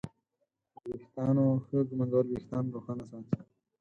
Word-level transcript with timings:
د 0.81 0.83
ویښتانو 0.91 1.45
ښه 1.65 1.77
ږمنځول 1.89 2.25
وېښتان 2.29 2.65
روښانه 2.73 3.03
ساتي. 3.11 3.39